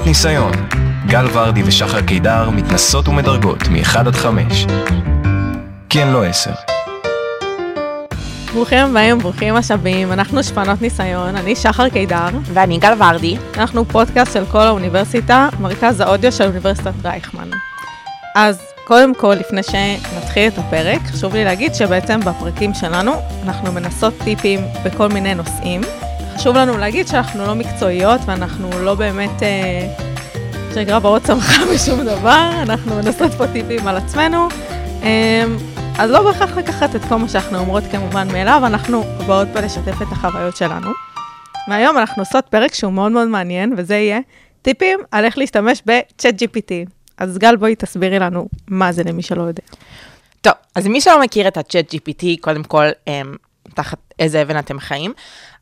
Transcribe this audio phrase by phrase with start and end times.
[0.00, 0.52] שנות ניסיון.
[1.06, 4.66] גל ורדי ושחר קידר מתנסות ומדרגות מ-1 עד 5.
[5.88, 6.50] כן, לא 10.
[8.54, 12.28] ברוכים הבאים, ברוכים השבים, אנחנו שפנות ניסיון, אני שחר קידר.
[12.44, 13.36] ואני גל ורדי.
[13.56, 17.50] אנחנו פודקאסט של כל האוניברסיטה, מרכז האודיו של אוניברסיטת רייכמן.
[18.36, 23.12] אז קודם כל, לפני שנתחיל את הפרק, חשוב לי להגיד שבעצם בפרקים שלנו
[23.42, 25.80] אנחנו מנסות טיפים בכל מיני נושאים.
[26.40, 29.94] חשוב לנו להגיד שאנחנו לא מקצועיות ואנחנו לא באמת, אה,
[30.74, 34.48] שנקרא באות צמחה בשום דבר, אנחנו מנסות פה טיפים על עצמנו.
[35.02, 35.44] אה,
[35.98, 40.02] אז לא בהכרח לקחת את כל מה שאנחנו אומרות כמובן מאליו, אנחנו באות פה לשתף
[40.02, 40.90] את החוויות שלנו.
[41.68, 44.20] והיום אנחנו עושות פרק שהוא מאוד מאוד מעניין, וזה יהיה
[44.62, 46.90] טיפים על איך להשתמש ב-chat GPT.
[47.18, 49.62] אז גל, בואי תסבירי לנו מה זה למי שלא יודע.
[50.40, 53.36] טוב, אז מי שלא מכיר את ה-chat GPT, קודם כל, הם,
[53.74, 55.12] תחת איזה אבן אתם חיים,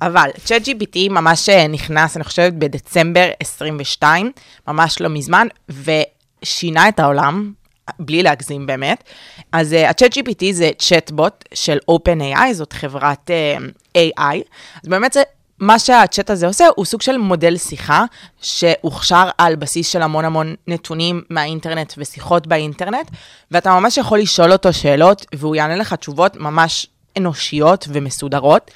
[0.03, 4.33] אבל chat GPT ממש אה, נכנס, אני חושבת, בדצמבר 22,
[4.69, 7.53] ממש לא מזמן, ושינה את העולם,
[7.99, 9.05] בלי להגזים באמת.
[9.53, 14.37] אז uh, ה-chat GPT זה צ'טבוט של OpenAI, זאת חברת uh, AI.
[14.83, 15.23] אז באמת זה
[15.61, 18.05] מה שהצ'אט הזה עושה הוא סוג של מודל שיחה
[18.41, 23.11] שהוכשר על בסיס של המון המון נתונים מהאינטרנט ושיחות באינטרנט,
[23.51, 26.87] ואתה ממש יכול לשאול אותו שאלות והוא יענה לך תשובות ממש
[27.19, 28.71] אנושיות ומסודרות.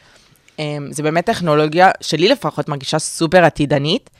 [0.58, 4.10] אמ, זה באמת טכנולוגיה שלי לפחות מרגישה סופר עתידנית.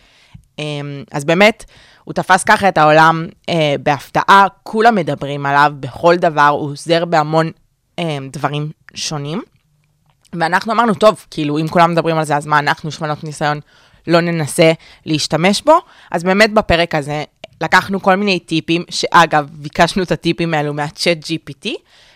[0.59, 1.64] אמ, אז באמת,
[2.05, 7.51] הוא תפס ככה את העולם אה, בהפתעה, כולם מדברים עליו בכל דבר, הוא עוזר בהמון
[7.98, 9.42] אה, דברים שונים.
[10.33, 13.61] ואנחנו אמרנו, טוב, כאילו, אם כולם מדברים על זה, אז מה, אנחנו שמנות ניסיון
[14.07, 14.73] לא ננסה
[15.07, 15.79] להשתמש בו?
[16.11, 17.25] אז באמת בפרק הזה
[17.61, 21.69] לקחנו כל מיני טיפים, שאגב, ביקשנו את הטיפים האלו מהצ'אט GPT,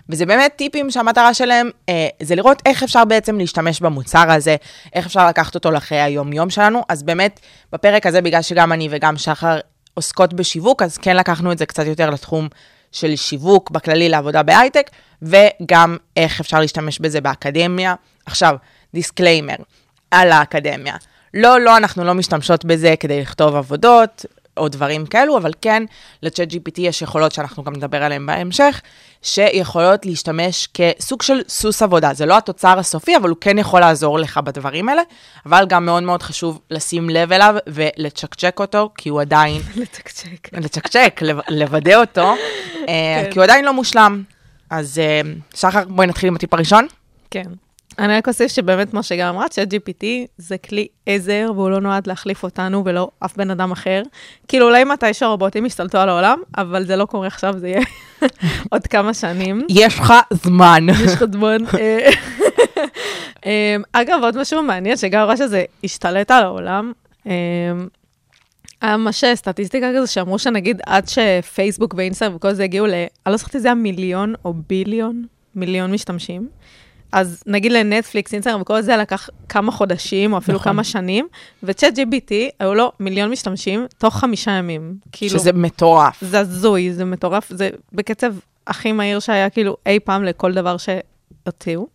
[0.09, 4.57] וזה באמת טיפים שהמטרה שלהם אה, זה לראות איך אפשר בעצם להשתמש במוצר הזה,
[4.95, 6.83] איך אפשר לקחת אותו לחיי היום-יום שלנו.
[6.89, 7.41] אז באמת,
[7.73, 9.59] בפרק הזה, בגלל שגם אני וגם שחר
[9.95, 12.49] עוסקות בשיווק, אז כן לקחנו את זה קצת יותר לתחום
[12.93, 14.91] של שיווק בכללי לעבודה בהייטק,
[15.23, 17.95] וגם איך אפשר להשתמש בזה באקדמיה.
[18.27, 18.57] עכשיו,
[18.95, 19.57] disclaimer
[20.11, 20.95] על האקדמיה.
[21.35, 24.25] לא, לא, אנחנו לא משתמשות בזה כדי לכתוב עבודות
[24.57, 25.83] או דברים כאלו, אבל כן,
[26.23, 28.81] לצ'אט GPT יש יכולות שאנחנו גם נדבר עליהן בהמשך,
[29.23, 32.15] שיכולות להשתמש כסוג של סוס עבודה.
[32.15, 35.03] זה לא התוצר הסופי, אבל הוא כן יכול לעזור לך בדברים האלה,
[35.47, 39.63] אבל גם מאוד מאוד חשוב לשים לב אליו ולצ'קצ'ק אותו, כי הוא עדיין...
[39.77, 40.49] לצ'קצ'ק.
[40.53, 42.35] לצ'קצ'ק, לוודא אותו,
[42.89, 43.31] אה, כן.
[43.33, 44.23] כי הוא עדיין לא מושלם.
[44.71, 45.21] אז אה,
[45.55, 46.87] שחר, בואי נתחיל עם הטיפ הראשון.
[47.31, 47.66] כן.
[47.99, 50.05] אני רק אוסיף שבאמת, כמו שגם אמרת, ש GPT
[50.39, 54.03] זה כלי עזר, והוא לא נועד להחליף אותנו ולא אף בן אדם אחר.
[54.49, 57.81] כאילו, אולי מתישהו הרובוטים ישתלטו על העולם, אבל זה לא קורה עכשיו, זה יהיה
[58.73, 59.63] עוד כמה שנים.
[59.69, 60.87] יש לך זמן.
[61.05, 61.57] יש לך זמן.
[61.79, 62.11] אה,
[63.47, 66.93] אה, אגב, עוד משהו מעניין, שגם אמרה שזה השתלט על העולם.
[67.27, 67.33] אה,
[68.81, 72.91] היה ממש סטטיסטיקה כזו שאמרו שנגיד עד שפייסבוק ואינסטגרם וכל זה הגיעו ל...
[72.91, 75.25] אני לא זוכרת אם זה היה מיליון או ביליון,
[75.55, 76.49] מיליון משתמשים.
[77.13, 80.73] אז נגיד לנטפליקס, אינסטגרם וכל זה לקח כמה חודשים, או אפילו נכון.
[80.73, 81.29] כמה שנים,
[81.63, 84.95] וצ'אט GBT, היו לו מיליון משתמשים תוך חמישה ימים.
[85.13, 86.19] כאילו, שזה מטורף.
[86.21, 88.35] זה הזוי, זה מטורף, זה בקצב
[88.67, 91.87] הכי מהיר שהיה כאילו אי פעם לכל דבר שהוציאו.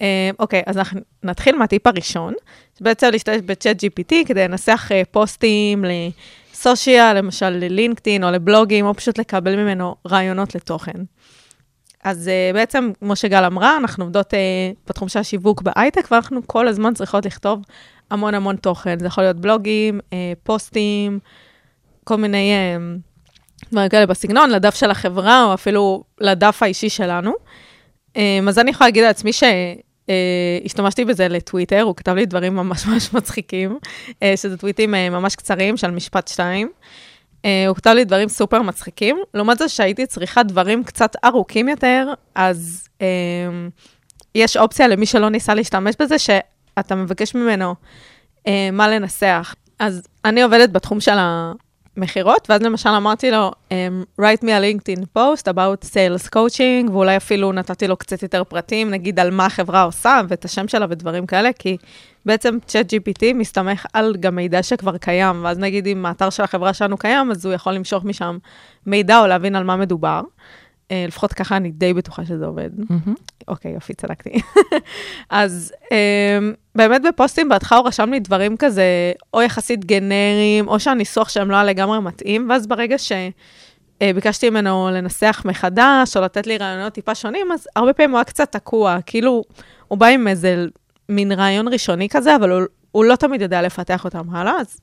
[0.00, 2.34] אה, אוקיי, אז אנחנו נתחיל מהטיפ הראשון,
[2.80, 5.84] בעצם להשתמש בצ'אט GPT כדי לנסח uh, פוסטים
[6.52, 11.00] לסושיאל, למשל ללינקדאין או לבלוגים, או פשוט לקבל ממנו רעיונות לתוכן.
[12.04, 14.36] אז uh, בעצם, כמו שגל אמרה, אנחנו עובדות uh,
[14.86, 17.60] בתחום של השיווק בהייטק, ואנחנו כל הזמן צריכות לכתוב
[18.10, 18.98] המון המון תוכן.
[18.98, 20.12] זה יכול להיות בלוגים, uh,
[20.42, 21.18] פוסטים,
[22.04, 27.32] כל מיני uh, דברים כאלה בסגנון, לדף של החברה, או אפילו לדף האישי שלנו.
[28.14, 28.18] Um,
[28.48, 33.78] אז אני יכולה להגיד לעצמי שהשתמשתי בזה לטוויטר, הוא כתב לי דברים ממש ממש מצחיקים,
[34.10, 36.70] uh, שזה טוויטים uh, ממש קצרים של משפט שתיים.
[36.72, 37.09] Uh,
[37.68, 39.18] הוא כתב לי דברים סופר מצחיקים.
[39.34, 43.02] לעומת זה שהייתי צריכה דברים קצת ארוכים יותר, אז uh,
[44.34, 47.74] יש אופציה למי שלא ניסה להשתמש בזה, שאתה מבקש ממנו
[48.38, 49.54] uh, מה לנסח.
[49.78, 51.18] אז אני עובדת בתחום של
[51.96, 53.72] המכירות, ואז למשל אמרתי לו, um,
[54.20, 58.90] write me a LinkedIn post about sales coaching, ואולי אפילו נתתי לו קצת יותר פרטים,
[58.90, 61.76] נגיד על מה החברה עושה, ואת השם שלה ודברים כאלה, כי
[62.26, 66.74] בעצם צ'אט GPT מסתמך על גם מידע שכבר קיים, ואז נגיד אם האתר של החברה
[66.74, 68.38] שלנו קיים, אז הוא יכול למשוך משם
[68.86, 70.20] מידע או להבין על מה מדובר.
[70.88, 72.70] Uh, לפחות ככה אני די בטוחה שזה עובד.
[72.78, 73.29] mm-hmm.
[73.50, 74.40] Okay, יופי, צדקתי.
[75.30, 75.90] אז um,
[76.74, 81.56] באמת בפוסטים בהתחלה הוא רשם לי דברים כזה, או יחסית גנריים, או שהניסוח שלהם לא
[81.56, 87.14] היה לגמרי מתאים, ואז ברגע שביקשתי uh, ממנו לנסח מחדש, או לתת לי רעיונות טיפה
[87.14, 89.42] שונים, אז הרבה פעמים הוא היה קצת תקוע, כאילו,
[89.88, 90.64] הוא בא עם איזה
[91.08, 94.80] מין רעיון ראשוני כזה, אבל הוא, הוא לא תמיד יודע לפתח אותם הלאה, אז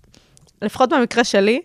[0.61, 1.61] לפחות במקרה שלי,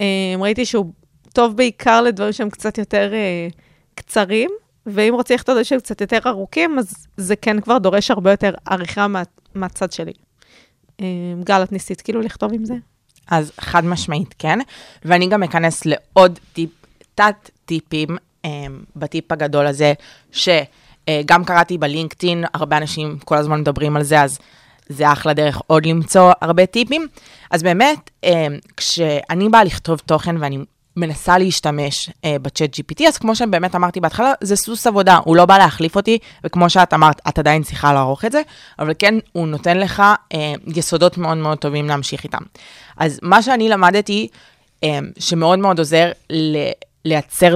[0.00, 0.06] אה,
[0.38, 0.92] ראיתי שהוא
[1.32, 3.48] טוב בעיקר לדברים שהם קצת יותר אה,
[3.94, 4.50] קצרים,
[4.86, 8.54] ואם רוצים לכתוב דברים שהם קצת יותר ארוכים, אז זה כן כבר דורש הרבה יותר
[8.66, 9.22] עריכה מה,
[9.54, 10.12] מהצד שלי.
[11.00, 11.06] אה,
[11.44, 12.74] גל, את ניסית כאילו לכתוב עם זה?
[13.30, 14.58] אז חד משמעית כן,
[15.04, 16.70] ואני גם אכנס לעוד טיפ,
[17.14, 18.08] תת-טיפים
[18.46, 18.48] um,
[18.96, 19.92] בטיפ הגדול הזה,
[20.32, 24.38] שגם uh, קראתי בלינקדאין, הרבה אנשים כל הזמן מדברים על זה, אז
[24.88, 27.06] זה אחלה דרך עוד למצוא הרבה טיפים.
[27.50, 28.28] אז באמת, um,
[28.76, 30.58] כשאני באה לכתוב תוכן ואני
[30.96, 35.44] מנסה להשתמש uh, בצ'אט GPT, אז כמו שבאמת אמרתי בהתחלה, זה סוס עבודה, הוא לא
[35.44, 38.42] בא להחליף אותי, וכמו שאת אמרת, את עדיין צריכה לערוך את זה,
[38.78, 40.02] אבל כן, הוא נותן לך
[40.32, 40.36] uh,
[40.76, 42.42] יסודות מאוד מאוד טובים להמשיך איתם.
[42.96, 44.28] אז מה שאני למדתי,
[44.84, 44.88] um,
[45.18, 46.70] שמאוד מאוד עוזר ל-
[47.04, 47.54] לייצר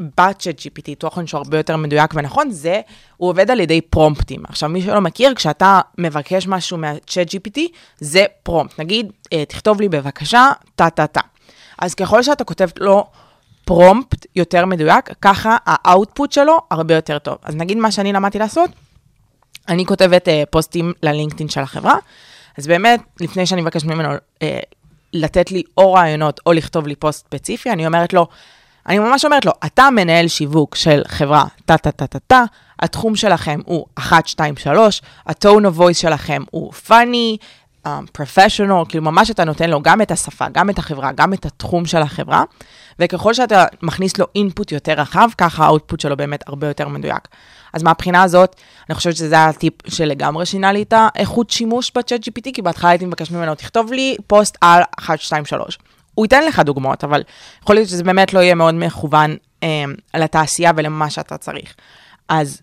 [0.00, 2.80] בצ'אט GPT, תוכן שהוא הרבה יותר מדויק ונכון, זה,
[3.16, 4.42] הוא עובד על ידי פרומפטים.
[4.48, 7.60] עכשיו, מי שלא מכיר, כשאתה מבקש משהו מהצ'אט GPT,
[7.98, 8.80] זה prompt.
[8.80, 11.20] נגיד, אה, תכתוב לי בבקשה, טה-טה-טה.
[11.82, 13.06] אז ככל שאתה כותב לו
[13.64, 17.36] prompt יותר מדויק, ככה ה output שלו הרבה יותר טוב.
[17.42, 18.70] אז נגיד מה שאני למדתי לעשות,
[19.68, 21.94] אני כותבת אה, פוסטים ללינקדאין של החברה,
[22.58, 24.42] אז באמת, לפני שאני מבקשת ממנו אה,
[25.12, 28.26] לתת לי או רעיונות או לכתוב לי פוסט ספציפי, אני אומרת לו,
[28.88, 32.44] אני ממש אומרת לו, אתה מנהל שיווק של חברה טה-טה-טה-טה-טה,
[32.80, 37.36] התחום שלכם הוא 1, 2, 3, ה-tone of שלכם הוא funny,
[37.86, 41.46] um, professional, כאילו ממש אתה נותן לו גם את השפה, גם את החברה, גם את
[41.46, 42.44] התחום של החברה,
[42.98, 47.28] וככל שאתה מכניס לו input יותר רחב, ככה האוטפוט שלו באמת הרבה יותר מדויק.
[47.72, 48.56] אז מהבחינה הזאת,
[48.88, 53.06] אני חושבת שזה הטיפ שלגמרי שינה לי את האיכות שימוש בצ'אט GPT, כי בהתחלה הייתי
[53.06, 55.78] מבקש ממנו, תכתוב לי פוסט על 1, 2, 3.
[56.14, 57.22] הוא ייתן לך דוגמאות, אבל
[57.62, 61.74] יכול להיות שזה באמת לא יהיה מאוד מכוון אה, לתעשייה ולמה שאתה צריך.
[62.28, 62.62] אז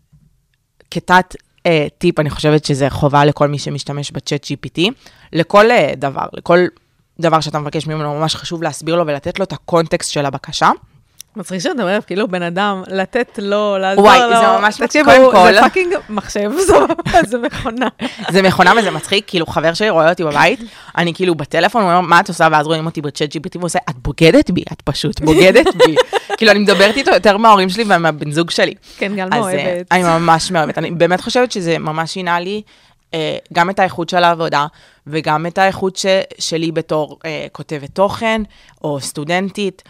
[0.92, 4.82] כתת אה, טיפ, אני חושבת שזה חובה לכל מי שמשתמש בצ'אט GPT,
[5.34, 6.60] לכל אה, דבר, לכל
[7.20, 10.70] דבר שאתה מבקש ממנו, ממש חשוב להסביר לו ולתת לו את ה context של הבקשה.
[11.36, 14.30] מצחיק שאתה אומר, כאילו בן אדם, לתת לו, לעזור וואי, לו.
[14.40, 15.06] זה ממש מצחיק.
[15.06, 16.74] קודם כל- זה fucking מחשב, זה-
[17.28, 17.88] זה מכונה.
[18.30, 20.60] זה מכונה וזה מצחיק, כאילו חבר שלי רואה אותי בבית,
[20.98, 22.48] אני כאילו בטלפון, הוא אומר, מה את עושה?
[22.52, 25.96] ואז רואים אותי בצ'אט GPT, והוא עושה, את בוגדת בי, את פשוט בוגדת בי.
[26.38, 28.74] כאילו, אני מדברת איתו יותר מההורים שלי ומהבן זוג שלי.
[28.98, 29.88] כן, גל אה, מאוהבת.
[29.92, 30.78] אני ממש מאוהבת.
[30.78, 32.62] אני באמת חושבת שזה ממש שינה לי
[33.14, 34.66] אה, גם את האיכות של העבודה,
[35.08, 36.06] וגם את האיכות ש,
[36.40, 38.42] שלי בתור אה, כותבת תוכן,
[38.84, 39.84] או סטודנטית.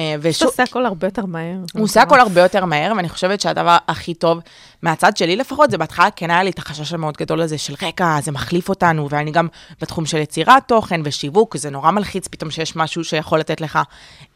[0.00, 1.56] אה, ושוב, עושה הכל הרבה יותר מהר.
[1.74, 4.38] הוא עושה הכל הרבה יותר מהר, ואני חושבת שהדבר הכי טוב,
[4.82, 8.16] מהצד שלי לפחות, זה בהתחלה כן היה לי את החשש המאוד גדול הזה של רגע,
[8.22, 9.48] זה מחליף אותנו, ואני גם
[9.80, 13.78] בתחום של יצירת תוכן ושיווק, זה נורא מלחיץ פתאום שיש משהו שיכול לתת לך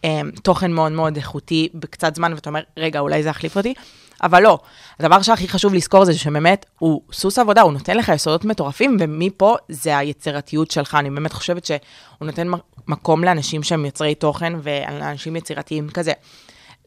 [0.05, 3.75] אה, תוכן מאוד מאוד איכותי בקצת זמן, ואתה אומר, רגע, אולי זה יחליף אותי,
[4.23, 4.59] אבל לא.
[5.01, 9.57] הדבר שהכי חשוב לזכור זה שבאמת, הוא סוס עבודה, הוא נותן לך יסודות מטורפים, ומפה
[9.69, 10.95] זה היצירתיות שלך.
[10.95, 11.79] אני באמת חושבת שהוא
[12.21, 12.49] נותן
[12.89, 16.13] מקום לאנשים שהם יוצרי תוכן ולאנשים יצירתיים כזה.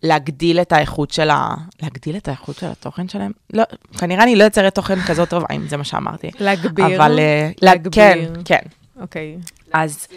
[0.04, 1.56] להגדיל את האיכות של ה...
[1.82, 3.32] להגדיל את האיכות של התוכן שלהם?
[3.54, 3.64] לא,
[3.98, 6.32] כנראה אני לא יוצרת תוכן כזאת טובה, אם זה מה שאמרתי.
[6.40, 6.96] להגביר.
[6.98, 7.20] אבל...
[7.20, 7.92] אה, להגביר.
[7.92, 8.62] כן, כן.
[9.02, 9.38] אוקיי,
[9.74, 10.08] אז,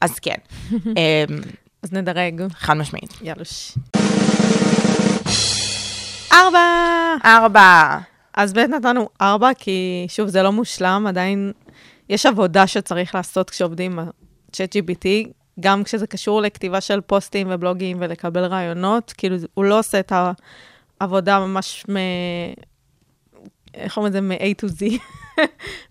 [0.00, 0.34] אז כן.
[0.72, 1.40] אמ,
[1.82, 2.42] אז נדרג.
[2.54, 3.18] חד משמעית.
[3.22, 3.72] יאלוש.
[6.32, 7.16] ארבע!
[7.24, 7.98] ארבע.
[8.34, 11.52] אז באמת נתנו ארבע, כי שוב, זה לא מושלם, עדיין
[12.08, 15.30] יש עבודה שצריך לעשות כשעובדים עם ה-chat GPT,
[15.60, 20.12] גם כשזה קשור לכתיבה של פוסטים ובלוגים ולקבל רעיונות, כאילו, הוא לא עושה את
[21.00, 21.96] העבודה ממש מ...
[23.74, 24.20] איך אומרים את זה?
[24.20, 24.84] מ-A to Z.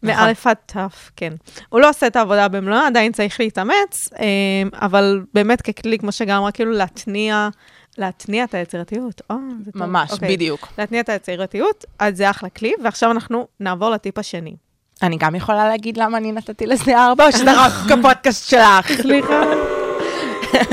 [0.03, 0.77] מאלף עד ת',
[1.15, 1.33] כן.
[1.69, 6.37] הוא לא עושה את העבודה במלואה, עדיין צריך להתאמץ, אה, אבל באמת ככלי, כמו שגם
[6.37, 7.49] אמרה, כאילו להתניע,
[7.97, 9.21] להתניע את היצירתיות.
[9.29, 9.85] או, זה טוב.
[9.85, 10.35] ממש, אוקיי.
[10.35, 10.67] בדיוק.
[10.77, 14.55] להתניע את היצירתיות, אז זה אחלה כלי, ועכשיו אנחנו נעבור לטיפ השני.
[15.01, 18.91] אני גם יכולה להגיד למה אני נתתי לזה ארבע, או שזה רק הפודקאסט שלך?
[19.01, 19.43] סליחה.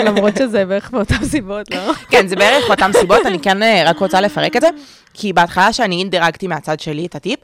[0.05, 1.93] למרות שזה בערך מאותן סיבות, לא?
[2.11, 4.69] כן, זה בערך אותן סיבות, אני כן אה, רק רוצה לפרק את זה,
[5.15, 7.41] כי בהתחלה שאני דירגתי מהצד שלי את הטיפ,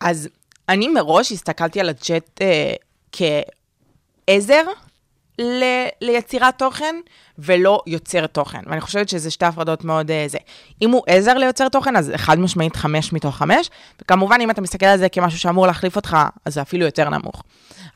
[0.00, 0.28] אז
[0.68, 2.72] אני מראש הסתכלתי על הצ'אט אה,
[3.12, 4.62] כעזר
[5.38, 6.94] ל- ליצירת תוכן,
[7.38, 8.60] ולא יוצר תוכן.
[8.66, 10.38] ואני חושבת שזה שתי הפרדות מאוד אה, זה.
[10.82, 13.70] אם הוא עזר ליוצר תוכן, אז חד משמעית חמש מתוך חמש,
[14.02, 17.42] וכמובן, אם אתה מסתכל על זה כמשהו שאמור להחליף אותך, אז זה אפילו יותר נמוך.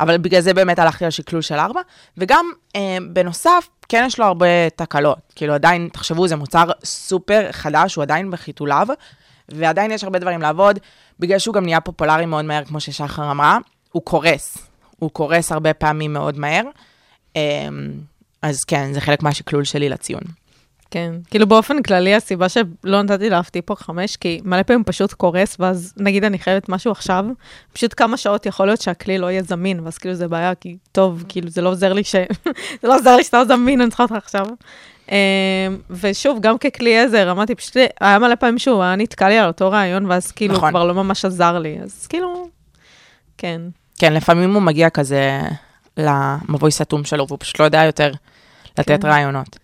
[0.00, 1.80] אבל בגלל זה באמת הלכתי על שקלול של ארבע,
[2.16, 5.18] וגם אה, בנוסף, כן יש לו הרבה תקלות.
[5.34, 8.86] כאילו עדיין, תחשבו, זה מוצר סופר חדש, הוא עדיין בחיתוליו,
[9.48, 10.78] ועדיין יש הרבה דברים לעבוד,
[11.20, 13.58] בגלל שהוא גם נהיה פופולרי מאוד מהר, כמו ששחר אמרה,
[13.92, 14.58] הוא קורס.
[14.98, 16.62] הוא קורס הרבה פעמים מאוד מהר.
[17.38, 17.68] אה,
[18.42, 20.22] אז כן, זה חלק מהשקלול שלי לציון.
[20.90, 21.12] כן.
[21.30, 25.94] כאילו באופן כללי, הסיבה שלא נתתי לאף טיפוק חמש, כי מלא פעמים פשוט קורס, ואז
[25.96, 27.24] נגיד אני חייבת משהו עכשיו,
[27.72, 31.24] פשוט כמה שעות יכול להיות שהכלי לא יהיה זמין, ואז כאילו זה בעיה, כי טוב,
[31.28, 32.14] כאילו זה לא עוזר לי ש...
[32.82, 34.46] זה לא עוזר לי שאתה לא זמין, אני צריכה אותך עכשיו.
[35.08, 35.16] אמ,
[35.90, 39.70] ושוב, גם ככלי עזר, אמרתי, פשוט היה מלא פעמים שהוא היה נתקע לי על אותו
[39.70, 40.70] רעיון, ואז כאילו נכון.
[40.70, 42.48] כבר לא ממש עזר לי, אז כאילו,
[43.38, 43.60] כן.
[43.98, 45.40] כן, לפעמים הוא מגיע כזה
[45.98, 48.12] למבוי סתום שלו, והוא פשוט לא יודע יותר
[48.78, 49.08] לתת כן.
[49.08, 49.58] רעיונות.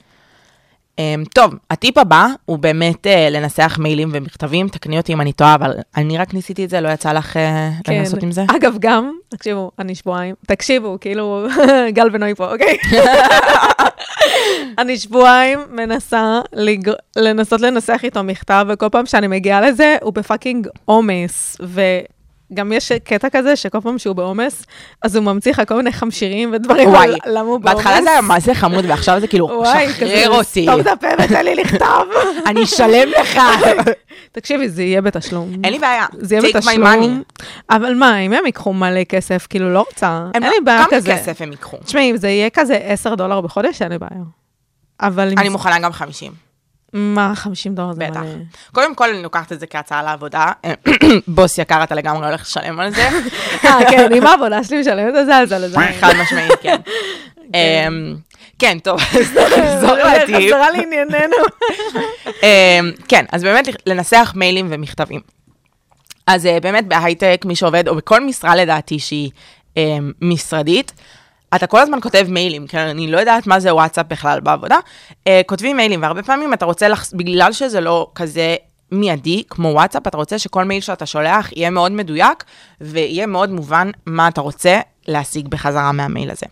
[1.00, 5.54] Um, טוב, הטיפ הבא הוא באמת uh, לנסח מיילים ומכתבים, תקני אותי אם אני טועה,
[5.54, 7.38] אבל אני רק ניסיתי את זה, לא יצא לך uh,
[7.84, 7.92] כן.
[7.92, 8.44] לנסות עם זה?
[8.56, 11.46] אגב, גם, תקשיבו, אני שבועיים, תקשיבו, כאילו,
[11.96, 12.76] גל ונוי פה, אוקיי?
[14.78, 16.90] אני שבועיים מנסה לג...
[17.16, 21.56] לנסות לנסח איתו מכתב, וכל פעם שאני מגיעה לזה, הוא בפאקינג עומס,
[22.50, 24.66] וגם יש קטע כזה שכל פעם שהוא בעומס,
[25.02, 27.76] אז הוא ממציא לך כל מיני חמשירים ודברים, וואי, למה הוא בעומס.
[27.76, 31.06] בהתחלה זה היה מה זה חמוד, ועכשיו זה כאילו, וואי, שחרר אותי, סתום את הפה
[31.24, 32.08] ותן לי לכתוב.
[32.46, 33.40] אני אשלם לך.
[34.32, 35.52] תקשיבי, זה יהיה בתשלום.
[35.64, 37.22] אין לי בעיה, זה יהיה בתשלום.
[37.70, 40.26] אבל מה, אם הם ייקחו מלא כסף, כאילו, לא רוצה.
[40.34, 41.10] אין לא- לי בעיה כזה.
[41.10, 41.76] כמה כסף הם ייקחו?
[41.84, 44.22] תשמעי, אם זה יהיה כזה 10 דולר בחודש, אין לי בעיה.
[45.00, 45.32] אבל.
[45.38, 46.43] אני מוכנה גם 50.
[46.94, 48.20] מה, 50 דולר זה בטח.
[48.20, 48.30] מלא.
[48.72, 50.52] קודם כל, אני לוקחת את זה כהצעה לעבודה.
[51.28, 53.08] בוס יקר, אתה לגמרי הולך לשלם על זה.
[53.64, 55.78] אה, כן, אם העבודה שלי משלמת את זה, אז על זה.
[56.00, 56.76] חד משמעית, כן.
[57.54, 58.16] אמ,
[58.58, 60.36] כן, טוב, אז נחזור לטיפ.
[60.36, 61.36] חזרה לענייננו.
[63.08, 65.20] כן, אז באמת לנסח מיילים ומכתבים.
[66.26, 69.30] אז אה, באמת בהייטק, מי שעובד, או בכל משרה לדעתי שהיא
[69.76, 70.92] אמ, משרדית,
[71.54, 74.78] אתה כל הזמן כותב מיילים, כן, אני לא יודעת מה זה וואטסאפ בכלל בעבודה,
[75.26, 77.12] אה, כותבים מיילים, והרבה פעמים אתה רוצה, לחס...
[77.12, 78.56] בגלל שזה לא כזה
[78.92, 82.44] מיידי, כמו וואטסאפ, אתה רוצה שכל מייל שאתה שולח יהיה מאוד מדויק,
[82.80, 86.46] ויהיה מאוד מובן מה אתה רוצה להשיג בחזרה מהמייל הזה.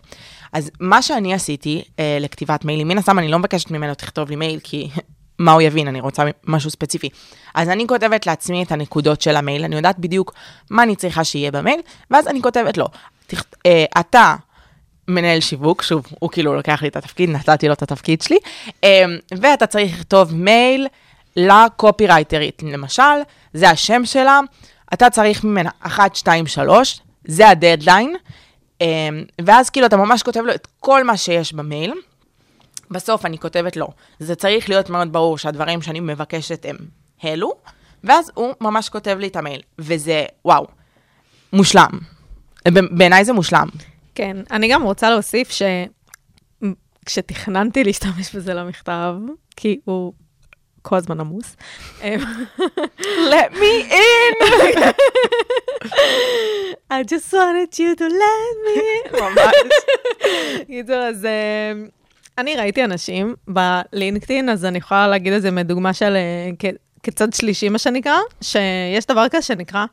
[0.53, 4.35] אז מה שאני עשיתי אה, לכתיבת מיילים, מן הסתם אני לא מבקשת ממנו תכתוב לי
[4.35, 4.89] מייל, כי
[5.39, 7.09] מה הוא יבין, אני רוצה משהו ספציפי.
[7.55, 10.33] אז אני כותבת לעצמי את הנקודות של המייל, אני יודעת בדיוק
[10.69, 11.79] מה אני צריכה שיהיה במייל,
[12.11, 12.87] ואז אני כותבת לו,
[13.27, 13.43] תכ...
[13.65, 14.35] אה, אתה
[15.07, 18.37] מנהל שיווק, שוב, הוא כאילו לוקח לי את התפקיד, נתתי לו את התפקיד שלי,
[18.83, 20.87] אה, ואתה צריך לכתוב מייל
[21.35, 23.03] לקופירייטרית, למשל,
[23.53, 24.39] זה השם שלה,
[24.93, 28.15] אתה צריך ממנה 1, 2, 3, זה הדדליין,
[28.81, 28.87] אה,
[29.41, 31.93] ואז כאילו אתה ממש כותב לו את כל מה שיש במייל.
[32.91, 33.87] בסוף אני כותבת לו,
[34.19, 36.77] זה צריך להיות מאוד ברור שהדברים שאני מבקשת הם
[37.25, 37.53] אלו,
[38.03, 40.67] ואז הוא ממש כותב לי את המייל, וזה, וואו,
[41.53, 41.89] מושלם.
[42.91, 43.67] בעיניי זה מושלם.
[44.15, 45.49] כן, אני גם רוצה להוסיף
[47.05, 49.15] שכשתכננתי להשתמש בזה למכתב,
[49.55, 50.13] כי הוא
[50.81, 51.55] כל הזמן עמוס,
[52.03, 52.19] אמ,
[53.29, 54.35] let me in!
[56.91, 59.21] I just wanted you to let me in.
[59.21, 59.55] ממש.
[60.67, 61.71] קיצור, אז אה,
[62.37, 66.69] אני ראיתי אנשים בלינקדאין, אז אני יכולה להגיד את זה מדוגמה של אה,
[67.03, 69.85] כצד שלישי, מה שנקרא, שיש דבר כזה שנקרא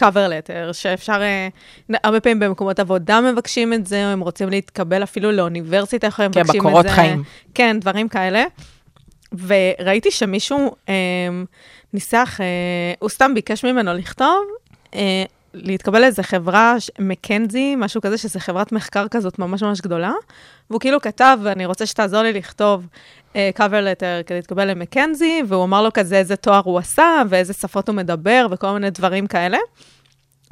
[0.00, 1.48] cover letter, שאפשר, אה,
[2.04, 6.32] הרבה פעמים במקומות עבודה מבקשים את זה, או הם רוצים להתקבל אפילו לאוניברסיטה, איך הם
[6.32, 6.68] כן, מבקשים את זה.
[6.68, 7.22] בקורות חיים.
[7.54, 8.44] כן, דברים כאלה.
[9.46, 10.94] וראיתי שמישהו אה,
[11.92, 12.46] ניסח, אה,
[12.98, 14.44] הוא סתם ביקש ממנו לכתוב,
[14.94, 15.24] אה,
[15.54, 20.12] להתקבל לאיזה חברה, מקנזי, משהו כזה, שזו חברת מחקר כזאת ממש ממש גדולה,
[20.70, 22.86] והוא כאילו כתב, אני רוצה שתעזור לי לכתוב
[23.36, 27.52] אה, cover letter כדי להתקבל למקנזי, והוא אמר לו כזה איזה תואר הוא עשה, ואיזה
[27.52, 29.58] שפות הוא מדבר, וכל מיני דברים כאלה.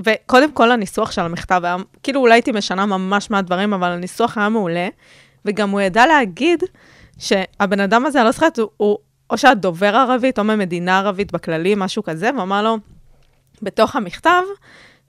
[0.00, 4.48] וקודם כל הניסוח של המכתב היה, כאילו אולי הייתי משנה ממש מהדברים, אבל הניסוח היה
[4.48, 4.88] מעולה,
[5.44, 6.62] וגם הוא ידע להגיד
[7.18, 8.98] שהבן אדם הזה, אני לא זוכרת, הוא, הוא
[9.30, 12.78] או שהיה דובר ערבית, או ממדינה ערבית בכללי, משהו כזה, ואמר לו,
[13.62, 14.42] בתוך המכתב,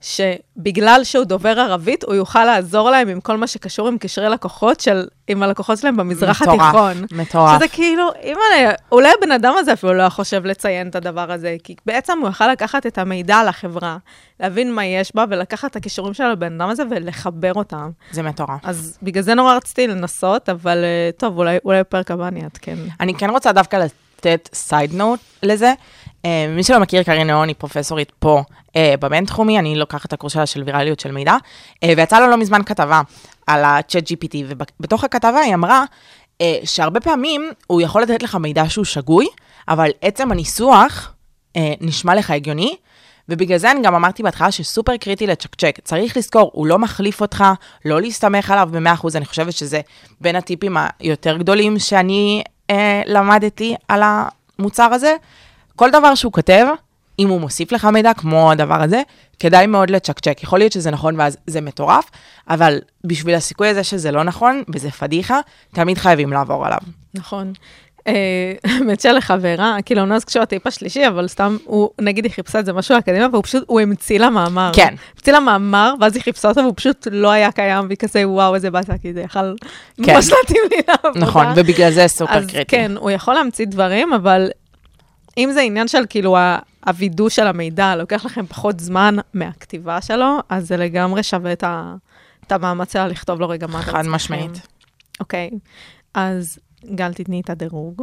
[0.00, 4.80] שבגלל שהוא דובר ערבית, הוא יוכל לעזור להם עם כל מה שקשור עם קשרי לקוחות
[4.80, 7.04] של, עם הלקוחות שלהם במזרח מטורף, התיכון.
[7.12, 7.56] מטורף.
[7.56, 11.56] שזה כאילו, אימא'לה, אולי הבן אדם הזה אפילו לא היה חושב לציין את הדבר הזה,
[11.64, 13.96] כי בעצם הוא יכל לקחת את המידע על החברה,
[14.40, 17.90] להבין מה יש בה, ולקחת את הכישורים של הבן אדם הזה ולחבר אותם.
[18.10, 18.60] זה מטורף.
[18.62, 22.76] אז בגלל זה נורא רציתי לנסות, אבל אה, טוב, אולי, אולי בפרק הבא אני אעדכן.
[23.00, 25.72] אני כן רוצה דווקא לתת סייד נוט לזה.
[26.28, 28.42] אה, מי שלא מכיר, קרין נאון היא פרופסורית פה
[28.76, 31.36] אה, בבינתחומי, אני לוקחת את הקורס שלה של ויראליות של מידע,
[31.82, 33.00] אה, ויצאה לה לא מזמן כתבה
[33.46, 35.84] על ה-chat GPT, ובתוך הכתבה היא אמרה
[36.40, 39.26] אה, שהרבה פעמים הוא יכול לתת לך מידע שהוא שגוי,
[39.68, 41.12] אבל עצם הניסוח
[41.56, 42.76] אה, נשמע לך הגיוני,
[43.28, 45.78] ובגלל זה אני גם אמרתי בהתחלה שסופר קריטי לצ'קצ'ק.
[45.84, 47.44] צריך לזכור, הוא לא מחליף אותך,
[47.84, 49.80] לא להסתמך עליו ב-100%, אני חושבת שזה
[50.20, 55.14] בין הטיפים היותר גדולים שאני אה, למדתי על המוצר הזה.
[55.78, 56.66] כל דבר שהוא כותב,
[57.18, 59.02] אם הוא מוסיף לך מידע כמו הדבר הזה,
[59.38, 60.42] כדאי מאוד לצ'קצ'ק.
[60.42, 62.10] יכול להיות שזה נכון ואז זה מטורף,
[62.50, 65.40] אבל בשביל הסיכוי הזה שזה לא נכון וזה פדיחה,
[65.74, 66.78] תמיד חייבים לעבור עליו.
[67.14, 67.52] נכון.
[68.06, 72.32] אה, האמת שלחברה, כאילו, אני לא זוכרת שהוא הטיפ השלישי, אבל סתם, הוא, נגיד, היא
[72.32, 74.70] חיפשה את זה משהו אקדמיה, והוא פשוט, הוא המציא לה מאמר.
[74.74, 74.94] כן.
[75.16, 78.54] המציא לה מאמר, ואז היא חיפשה אותו, והוא פשוט לא היה קיים, והיא כזה, וואו,
[78.54, 79.54] איזה באסה, כי זה יכל
[80.04, 80.14] כן.
[80.14, 81.26] ממש להתאים לי לעבודה.
[81.26, 82.76] נכון, ובגלל זה סופר אז קריטי.
[82.76, 84.50] כן, הוא יכול להמציא דברים, אבל
[85.38, 86.36] אם זה עניין של כאילו
[86.86, 91.94] הווידוא של המידע, לוקח לכם פחות זמן מהכתיבה שלו, אז זה לגמרי שווה את, ה,
[92.46, 94.12] את המאמץ שלה לכתוב לו רגע מה אתם חד צריכים.
[94.12, 94.66] משמעית.
[95.20, 95.50] אוקיי,
[96.14, 96.58] אז
[96.94, 98.02] גל, תתני את הדירוג.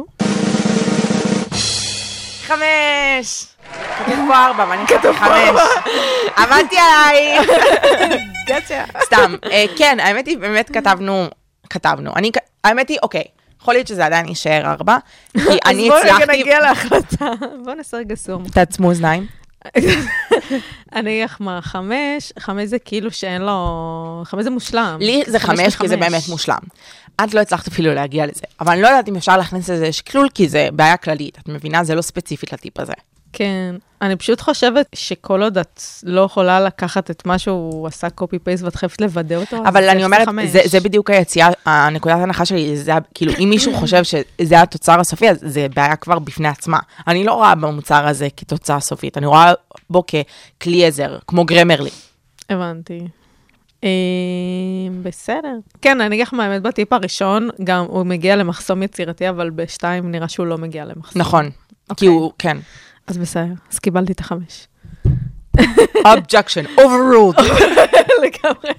[2.46, 3.46] חמש!
[3.98, 5.60] כתוב פה ארבע, ואני כתוב חמש.
[6.36, 7.38] עבדתי עליי.
[8.48, 8.84] גצ'ה.
[9.04, 11.26] סתם, אה, כן, האמת היא, באמת כתבנו,
[11.70, 12.12] כתבנו.
[12.16, 12.30] אני,
[12.64, 13.24] האמת היא, אוקיי,
[13.66, 14.96] יכול להיות שזה עדיין יישאר ארבע,
[15.32, 16.40] כי אני אז בואו רגע הצלחתי...
[16.40, 17.30] נגיע להחלטה.
[17.64, 18.48] בואו נעשה רגע סום.
[18.48, 19.26] תעצמו אוזניים.
[20.96, 24.22] אני אחמר חמש, חמש זה כאילו שאין לו...
[24.24, 24.96] חמש זה מושלם.
[25.00, 25.96] לי זה חמש, כי זה.
[25.96, 26.58] באמת מושלם.
[27.24, 30.28] את לא הצלחת אפילו להגיע לזה, אבל אני לא יודעת אם אפשר להכניס לזה שקלול,
[30.34, 31.84] כי זה בעיה כללית, את מבינה?
[31.84, 32.92] זה לא ספציפית לטיפ הזה.
[33.38, 38.38] כן, אני פשוט חושבת שכל עוד את לא יכולה לקחת את מה שהוא עשה קופי
[38.38, 40.28] פייסט ואת חייבת לוודא אותו, אבל אני אומרת.
[40.46, 45.30] זה, זה בדיוק היציאה, הנקודת ההנחה שלי, זה, כאילו, אם מישהו חושב שזה התוצר הסופי,
[45.30, 46.78] אז זה בעיה כבר בפני עצמה.
[47.06, 49.52] אני לא רואה במוצר הזה כתוצאה סופית, אני רואה
[49.90, 51.90] בו ככלי עזר, כמו גרמרלי.
[52.50, 53.00] הבנתי.
[53.84, 53.88] אה,
[55.02, 55.58] בסדר.
[55.82, 60.10] כן, אני אגיד לך מה האמת, בטיפ הראשון, גם הוא מגיע למחסום יצירתי, אבל בשתיים
[60.10, 61.22] נראה שהוא לא מגיע למחסום.
[61.22, 62.08] נכון, כי אוקיי.
[62.08, 62.56] הוא, כן.
[63.06, 64.68] אז בסדר, אז קיבלתי את החמש.
[66.04, 67.42] objection, overruled.
[68.22, 68.72] לגמרי.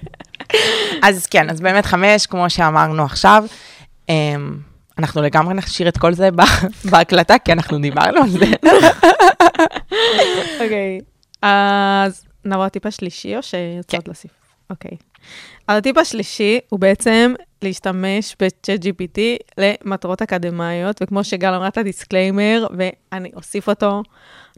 [1.02, 3.44] אז כן, אז באמת חמש, כמו שאמרנו עכשיו.
[4.08, 4.58] אמ,
[4.98, 6.28] אנחנו לגמרי נשאיר את כל זה
[6.90, 8.44] בהקלטה, כי אנחנו דיברנו על זה.
[10.60, 11.00] אוקיי,
[11.42, 13.98] אז נעבור לטיפ השלישי, או שרצית כן.
[14.06, 14.30] להוסיף?
[14.70, 14.96] אוקיי.
[15.68, 19.18] הטיפ השלישי הוא בעצם להשתמש ב-chat GPT
[19.58, 24.02] למטרות אקדמאיות, וכמו שגל אמרה את ה disclaimer, ואני אוסיף אותו,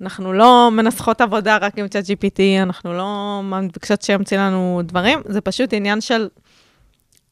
[0.01, 5.41] אנחנו לא מנסחות עבודה רק עם chat GPT, אנחנו לא מבקשות שימציא לנו דברים, זה
[5.41, 6.29] פשוט עניין של,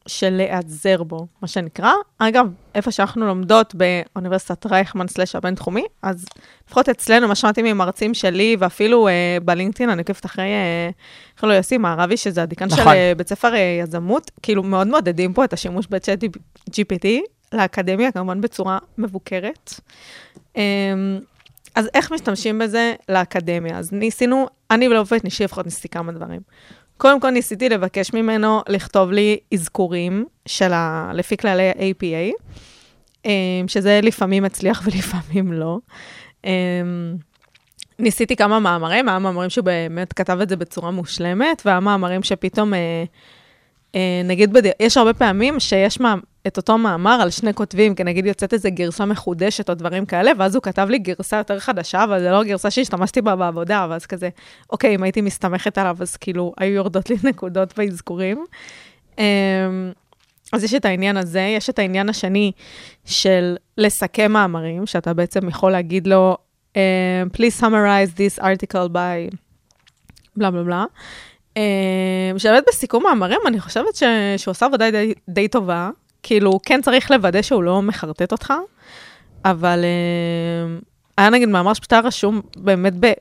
[0.08, 1.92] של להיעזר בו, מה שנקרא.
[2.18, 6.24] אגב, איפה שאנחנו לומדות באוניברסיטת רייכמן slash הבינתחומי, אז
[6.66, 9.12] לפחות אצלנו, מה שמעתי ממרצים שלי, ואפילו אה,
[9.44, 10.90] בלינקדאין, אני עוקבת אחרי, אה,
[11.37, 12.92] איך לו יוסי מערבי, שזה הדיקן של נכון.
[12.92, 16.24] אה, בית ספר אה, יזמות, כאילו מאוד מעודדים פה את השימוש בצ'אט
[16.70, 17.06] GPT
[17.52, 19.74] לאקדמיה, כמובן בצורה מבוקרת.
[20.56, 20.62] אה,
[21.74, 23.78] אז איך משתמשים בזה לאקדמיה?
[23.78, 26.40] אז ניסינו, אני ולעובדת אישי לפחות ניסיתי כמה דברים.
[26.98, 31.11] קודם כל ניסיתי לבקש ממנו לכתוב לי אזכורים של ה...
[31.14, 32.42] לפי כללי ה-APA,
[33.26, 33.32] אה,
[33.66, 35.78] שזה לפעמים מצליח ולפעמים לא.
[36.44, 36.50] אה,
[37.98, 42.74] ניסיתי כמה מאמרים, היה מאמרים שהוא באמת כתב את זה בצורה מושלמת, והיה מאמרים שפתאום,
[42.74, 43.04] אה,
[43.94, 44.62] אה, נגיד, בד...
[44.80, 46.14] יש הרבה פעמים שיש מה...
[46.48, 50.30] את אותו מאמר על שני כותבים, כי נגיד יוצאת איזו גרסה מחודשת או דברים כאלה,
[50.38, 54.06] ואז הוא כתב לי גרסה יותר חדשה, אבל זה לא הגרסה שהשתמשתי בה בעבודה, ואז
[54.06, 54.28] כזה,
[54.70, 58.44] אוקיי, אם הייתי מסתמכת עליו, אז כאילו, היו יורדות לי נקודות באזכורים.
[59.18, 59.24] אמ,
[60.52, 62.52] אז יש את העניין הזה, יש את העניין השני
[63.04, 66.37] של לסכם מאמרים, שאתה בעצם יכול להגיד לו,
[66.74, 66.76] um,
[67.37, 69.37] please summarize this article by
[70.37, 70.84] בלה בלה בלה.
[71.54, 74.02] Um, שבאמת בסיכום מאמרים, אני חושבת ש...
[74.37, 75.90] שהוא עושה עבודה די, די טובה.
[76.28, 78.52] כאילו, כן צריך לוודא שהוא לא מחרטט אותך,
[79.44, 80.84] אבל um,
[81.18, 83.12] היה נגיד מאמר שפשוט היה רשום באמת ב...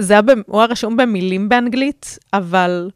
[0.00, 0.30] זה היה, ב...
[0.46, 2.90] הוא היה רשום במילים באנגלית, אבל,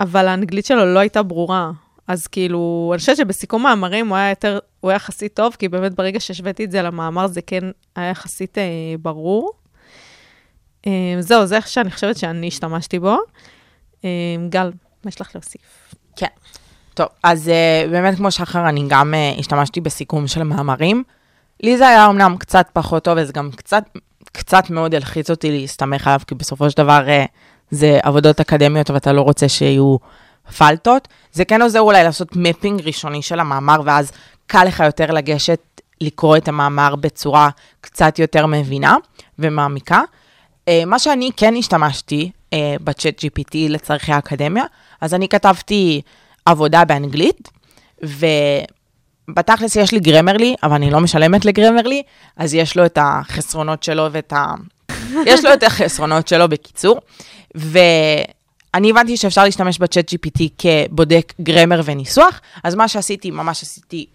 [0.00, 1.70] אבל האנגלית שלו לא הייתה ברורה.
[2.06, 5.94] אז כאילו, אני חושבת שבסיכום מאמרים הוא היה יותר, הוא היה יחסית טוב, כי באמת
[5.94, 7.64] ברגע שהשוויתי את זה למאמר, זה כן
[7.96, 8.64] היה יחסית אה,
[9.02, 9.52] ברור.
[10.86, 13.16] אה, זהו, זה איך שאני חושבת שאני השתמשתי בו.
[14.04, 14.10] אה,
[14.48, 14.70] גל,
[15.04, 15.94] מה יש לך להוסיף?
[16.16, 16.26] כן.
[16.98, 21.02] טוב, אז uh, באמת כמו שחר, אני גם uh, השתמשתי בסיכום של מאמרים.
[21.62, 23.84] לי זה היה אמנם קצת פחות טוב, וזה גם קצת,
[24.32, 27.28] קצת מאוד הלחיץ אותי להסתמך עליו, כי בסופו של דבר uh,
[27.70, 29.96] זה עבודות אקדמיות, ואתה לא רוצה שיהיו
[30.58, 31.08] פלטות.
[31.32, 34.12] זה כן עוזר אולי לעשות מפינג ראשוני של המאמר, ואז
[34.46, 35.60] קל לך יותר לגשת
[36.00, 37.48] לקרוא את המאמר בצורה
[37.80, 38.96] קצת יותר מבינה
[39.38, 40.02] ומעמיקה.
[40.70, 44.64] Uh, מה שאני כן השתמשתי uh, בצ'אט GPT לצורכי האקדמיה,
[45.00, 46.02] אז אני כתבתי
[46.50, 47.50] עבודה באנגלית,
[49.28, 52.02] ובתכלס יש לי גרמרלי, אבל אני לא משלמת לגרמרלי,
[52.36, 54.54] אז יש לו את החסרונות שלו ואת ה...
[55.26, 57.00] יש לו את החסרונות שלו בקיצור,
[57.54, 64.06] ואני הבנתי שאפשר להשתמש בצ'אט GPT כבודק גרמר וניסוח, אז מה שעשיתי, ממש עשיתי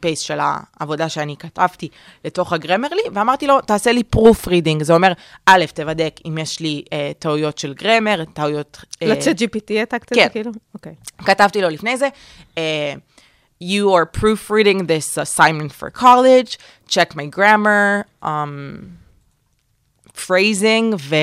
[0.00, 1.88] פייסט של העבודה שאני כתבתי
[2.24, 5.12] לתוך הגרמרלי, ואמרתי לו, תעשה לי proof reading, זה אומר,
[5.46, 8.84] א', תבדק אם יש לי אה, טעויות של גרמר, טעויות...
[9.02, 10.24] אה, לצ'אט GPT העתקת את כן.
[10.24, 10.50] זה כאילו?
[10.74, 10.94] אוקיי.
[11.18, 12.08] כתבתי לו לפני זה,
[12.58, 12.94] אה,
[13.62, 16.56] you are proofreading this assignment for college,
[16.88, 18.28] check my grammar, um,
[20.26, 21.16] phrasing ו...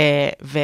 [0.44, 0.60] ו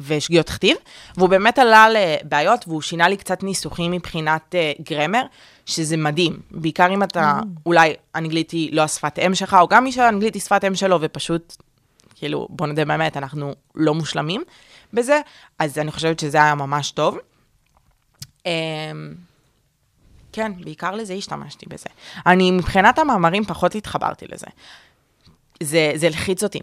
[0.00, 0.76] ושגיאות כתיב,
[1.16, 5.22] והוא באמת עלה לבעיות, והוא שינה לי קצת ניסוחים מבחינת uh, גרמר,
[5.66, 6.40] שזה מדהים.
[6.50, 7.60] בעיקר אם אתה, mm.
[7.66, 10.98] אולי אנגלית היא לא השפת אם שלך, או גם מי שאנגלית היא שפת אם שלו,
[11.00, 11.56] ופשוט,
[12.14, 14.42] כאילו, בוא נדע באמת, אנחנו לא מושלמים
[14.92, 15.20] בזה,
[15.58, 17.18] אז אני חושבת שזה היה ממש טוב.
[18.38, 18.46] Um,
[20.32, 21.88] כן, בעיקר לזה השתמשתי בזה.
[22.26, 24.46] אני, מבחינת המאמרים, פחות התחברתי לזה.
[25.62, 26.60] זה, זה לחיץ אותי.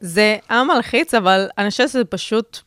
[0.00, 2.60] זה היה מלחיץ, אבל אני חושבת שזה פשוט,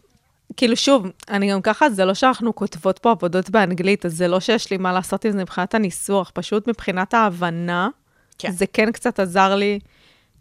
[0.58, 4.40] כאילו שוב, אני גם ככה, זה לא שאנחנו כותבות פה עבודות באנגלית, אז זה לא
[4.40, 7.90] שיש לי מה לעשות עם זה מבחינת הניסוח, פשוט מבחינת ההבנה,
[8.38, 8.52] כן.
[8.52, 9.80] זה כן קצת עזר לי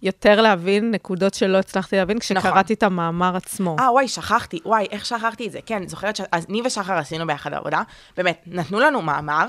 [0.03, 2.63] יותר להבין נקודות שלא הצלחתי להבין כשקראתי נכון.
[2.73, 3.77] את המאמר עצמו.
[3.81, 5.59] אה, וואי, שכחתי, וואי, איך שכחתי את זה?
[5.67, 7.83] כן, זוכרת שאני ושחר עשינו ביחד עבודה,
[8.17, 9.47] באמת, נתנו לנו מאמר,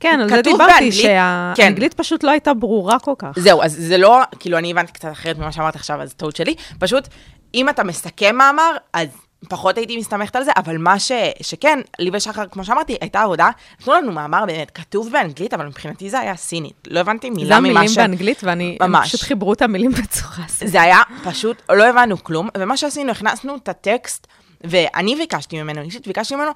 [0.00, 2.02] כן, על זה דיברתי, שהאנגלית כן.
[2.02, 3.38] פשוט לא הייתה ברורה כל כך.
[3.38, 6.54] זהו, אז זה לא, כאילו, אני הבנתי קצת אחרת ממה שאמרת עכשיו, אז טעות שלי.
[6.78, 7.08] פשוט,
[7.54, 9.08] אם אתה מסכם מאמר, אז
[9.48, 13.50] פחות הייתי מסתמכת על זה, אבל מה ש, שכן, לי ושחר, כמו שאמרתי, הייתה עבודה,
[13.80, 16.88] נתנו לנו מאמר באמת כתוב באנגלית, אבל מבחינתי זה היה סינית.
[16.90, 17.70] לא הבנתי מילה ממה ש...
[17.70, 19.08] זה המילים באנגלית, ואני, ממש.
[19.08, 20.72] פשוט חיברו את המילים בצורה סינית.
[20.72, 24.26] זה היה פשוט, לא הבנו כלום, ומה שעשינו, הכנסנו את הטקסט,
[24.64, 26.50] ואני ביקשתי ממנו, אישית ביקשתי ממנו,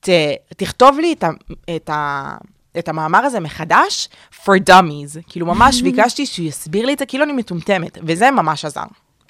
[0.00, 0.08] ת,
[0.56, 1.30] תכתוב לי את ה...
[1.76, 2.36] את ה
[2.78, 4.08] את המאמר הזה מחדש
[4.44, 5.18] for dummies.
[5.26, 8.82] כאילו ממש ביקשתי שהוא יסביר לי את זה כאילו אני מטומטמת, וזה ממש עזר.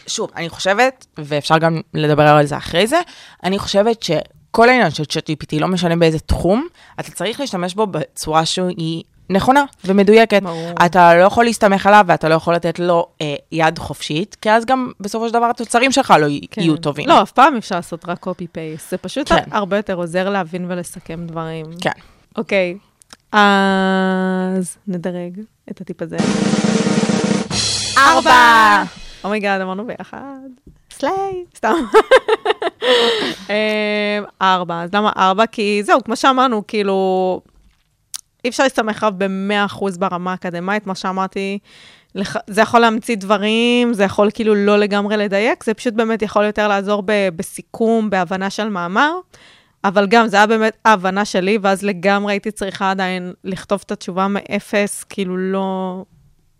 [0.06, 3.00] שוב, אני חושבת, ואפשר גם לדבר על זה אחרי זה,
[3.44, 6.66] אני חושבת שכל העניין של צ'אט GPT, לא משנה באיזה תחום,
[7.00, 10.42] אתה צריך להשתמש בו בצורה שהיא נכונה ומדויקת.
[10.42, 10.70] ברור.
[10.86, 14.64] אתה לא יכול להסתמך עליו ואתה לא יכול לתת לו אה, יד חופשית, כי אז
[14.64, 16.60] גם בסופו של דבר התוצרים שלך לא כן.
[16.60, 17.08] יהיו טובים.
[17.08, 19.42] לא, אף פעם אפשר לעשות רק copy-paste, זה פשוט כן.
[19.50, 21.66] הרבה יותר עוזר להבין ולסכם דברים.
[21.80, 21.90] כן.
[22.36, 22.76] אוקיי,
[23.32, 25.40] אז נדרג
[25.70, 26.16] את הטיפ הזה.
[27.98, 29.05] ארבע!
[29.26, 30.48] oh my god, אמרנו ביחד.
[30.92, 31.74] סליי, סתם.
[33.48, 35.46] אמ, ארבע, אז למה ארבע?
[35.46, 37.40] כי זהו, כמו שאמרנו, כאילו,
[38.44, 41.58] אי אפשר להסתמך עליו ב-100% ברמה האקדמית, מה שאמרתי,
[42.46, 46.68] זה יכול להמציא דברים, זה יכול כאילו לא לגמרי לדייק, זה פשוט באמת יכול יותר
[46.68, 47.02] לעזור
[47.36, 49.12] בסיכום, בהבנה של מאמר.
[49.84, 54.28] אבל גם, זה היה באמת ההבנה שלי, ואז לגמרי הייתי צריכה עדיין לכתוב את התשובה
[54.28, 56.04] מאפס, כאילו לא...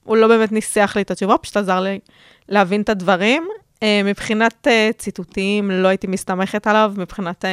[0.07, 1.99] הוא לא באמת ניסח לי את התשובה, פשוט עזר לי
[2.49, 3.49] להבין את הדברים.
[3.75, 7.49] Uh, מבחינת uh, ציטוטים, לא הייתי מסתמכת עליו, מבחינת uh,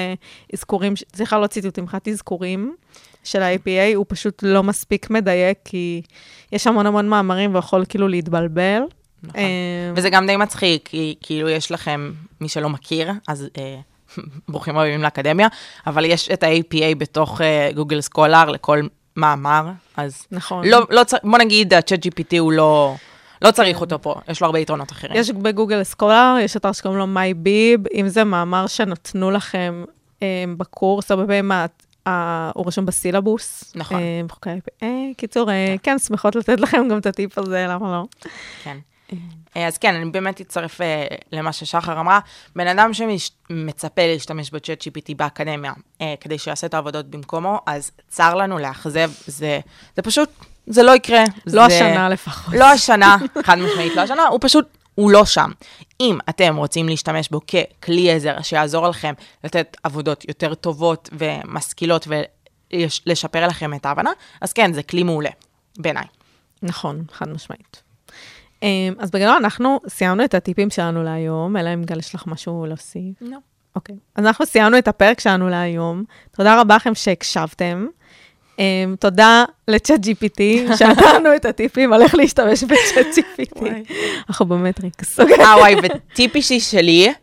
[0.54, 2.76] אזכורים, סליחה, לא ציטוטים, מבחינת אזכורים
[3.24, 6.02] של ה-APA, הוא פשוט לא מספיק מדייק, כי
[6.52, 8.82] יש המון המון מאמרים ויכול כאילו להתבלבל.
[9.24, 9.42] נכון.
[9.96, 12.12] וזה גם די מצחיק, כי כאילו יש לכם,
[12.42, 13.48] מי שלא מכיר, אז...
[14.50, 15.48] ברוכים הבאים לאקדמיה,
[15.88, 17.42] אבל יש את ה-APA בתוך
[17.76, 18.82] גוגל סקולר לכל
[19.18, 20.26] מאמר, אז...
[20.32, 20.68] נכון.
[20.68, 21.18] לא, לא צר...
[21.24, 22.96] בוא נגיד, ה-chat GPT הוא לא...
[23.42, 25.16] לא צריך אותו פה, יש לו הרבה יתרונות אחרים.
[25.16, 29.84] יש בגוגל סקולר, יש אתר שקוראים לו MyBib, אם זה מאמר שנתנו לכם
[30.24, 31.52] אה, בקורס, הרבה פעמים
[32.08, 33.74] אה, הוא רשום בסילבוס.
[33.76, 33.98] נכון.
[33.98, 34.50] אה, בחוקי
[34.84, 38.30] אה, קיצור, אה, כן, שמחות לתת לכם גם את הטיפ הזה, למה לא?
[38.64, 38.78] כן.
[39.58, 42.20] אה, אז כן, אני באמת אצטרף אה, למה ששחר אמרה.
[42.56, 48.36] בן אדם שמצפה להשתמש בצ'אט GPT באקדמיה אה, כדי שיעשה את העבודות במקומו, אז צר
[48.36, 49.60] לנו לאכזב, זה,
[49.96, 50.30] זה פשוט,
[50.68, 51.24] זה לא יקרה.
[51.46, 52.54] לא זה, השנה לפחות.
[52.54, 55.52] לא השנה, חד משמעית לא השנה, הוא פשוט, הוא לא שם.
[56.00, 62.08] אם אתם רוצים להשתמש בו ככלי עזר שיעזור לכם לתת עבודות יותר טובות ומשכילות
[62.74, 65.30] ולשפר לכם את ההבנה, אז כן, זה כלי מעולה,
[65.78, 66.06] בעיניי.
[66.62, 67.93] נכון, חד משמעית.
[68.64, 72.66] אמ, אז בגדול אנחנו סיימנו את הטיפים שלנו להיום, אלא אם גל יש לך משהו
[72.66, 73.16] להוסיף.
[73.22, 73.38] לא.
[73.76, 73.96] אוקיי.
[74.16, 76.04] אז אנחנו סיימנו את הפרק שלנו להיום.
[76.32, 77.88] תודה רבה לכם שהקשבתם.
[78.54, 78.56] Um,
[79.00, 80.42] תודה לצ'אט GPT,
[80.78, 83.64] שנתנו את הטיפים על איך להשתמש בצ'אט GPT.
[84.30, 85.20] אנחנו במטריקס.
[85.20, 85.26] אה,
[85.58, 87.14] וואי, וטיפ אישי שלי,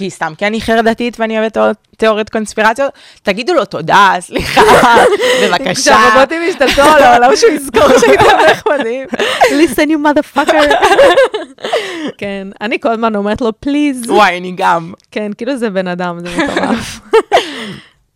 [0.00, 1.56] כי סתם, כי אני חרדתית ואני אוהבת
[1.96, 4.60] תיאוריות קונספירציות, תגידו לו תודה, סליחה,
[5.42, 5.74] בבקשה.
[5.74, 9.06] כשהרובוטים ישתלטו על העולם שהוא יזכור שהייתם נחמדים.
[9.42, 10.74] listen you motherfucker.
[12.18, 14.10] כן, אני כל הזמן אומרת לו please.
[14.10, 14.92] וואי, אני גם.
[15.10, 17.00] כן, כאילו זה בן אדם, זה מטורף.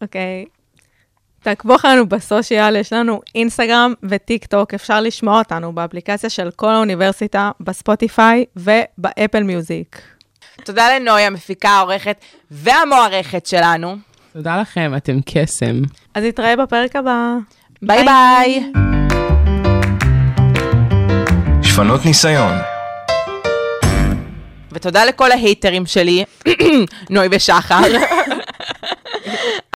[0.02, 0.44] אוקיי.
[1.42, 6.70] תעקבו אחרינו ב social, יש לנו אינסטגרם וטיק טוק, אפשר לשמוע אותנו באפליקציה של כל
[6.70, 10.13] האוניברסיטה, בספוטיפיי ובאפל מיוזיק.
[10.62, 12.16] תודה לנוי, המפיקה, העורכת
[12.50, 13.96] והמוערכת שלנו.
[14.32, 15.82] תודה לכם, אתם קסם.
[16.14, 17.34] אז נתראה בפרק הבא.
[17.82, 18.72] ביי ביי.
[21.62, 22.52] שפנות ניסיון.
[24.72, 26.24] ותודה לכל ההייטרים שלי,
[27.10, 27.82] נוי ושחר.